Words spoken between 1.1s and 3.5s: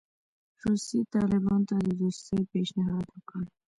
طالبانو ته د دوستۍ پېشنهاد وکړ.